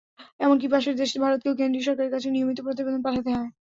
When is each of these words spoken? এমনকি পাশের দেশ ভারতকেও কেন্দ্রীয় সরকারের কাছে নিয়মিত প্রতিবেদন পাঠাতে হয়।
এমনকি 0.39 0.67
পাশের 0.73 0.95
দেশ 0.97 1.11
ভারতকেও 1.17 1.57
কেন্দ্রীয় 1.59 1.85
সরকারের 1.87 2.13
কাছে 2.15 2.27
নিয়মিত 2.31 2.59
প্রতিবেদন 2.65 3.01
পাঠাতে 3.03 3.29
হয়। 3.31 3.49